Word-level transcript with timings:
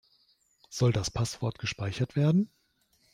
Soll 0.71 0.93
das 0.93 1.11
Passwort 1.11 1.59
gespeichert 1.59 2.15
werden? 2.15 2.49